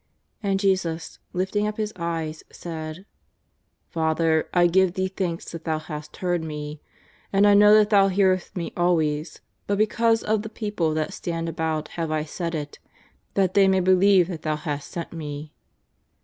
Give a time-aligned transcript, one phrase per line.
[0.41, 3.05] And Jesus, lifting up His eyes, said:^'
[3.91, 6.81] Father, I give Thee thanks that Thou hast heard Me.
[7.31, 11.47] And I know that Thou heareth 'Me always, but because of the people that stand
[11.47, 12.79] about have I said it,
[13.35, 15.53] that they may believe that Thou hast sent Me."